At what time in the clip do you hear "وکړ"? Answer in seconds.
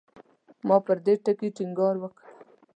1.99-2.21